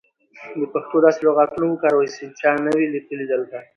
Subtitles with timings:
[0.59, 3.57] د پښتو داسې لغاتونه وکاروئ سی چا نه وې لیکلي دلته.